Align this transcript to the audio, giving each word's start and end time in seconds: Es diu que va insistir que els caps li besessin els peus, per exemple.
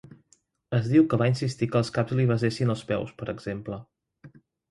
Es 0.77 0.87
diu 0.93 1.03
que 1.11 1.19
va 1.21 1.27
insistir 1.31 1.67
que 1.75 1.79
els 1.81 1.93
caps 1.99 2.15
li 2.21 2.25
besessin 2.33 2.75
els 2.77 2.83
peus, 2.93 3.13
per 3.21 3.31
exemple. 3.37 3.79